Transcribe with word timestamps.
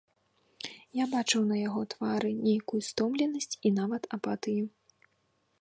Я 0.99 1.05
бачыў 1.15 1.41
на 1.51 1.59
яго 1.67 1.83
твары 1.95 2.31
нейкую 2.47 2.81
стомленасць 2.89 3.59
і 3.67 3.77
нават 3.81 4.03
апатыю. 4.19 4.65